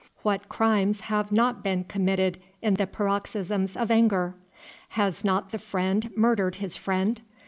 [0.23, 4.33] What crimes have not been committed in the paroxysms of anger!
[4.89, 7.21] Has not the friend murdered his friend?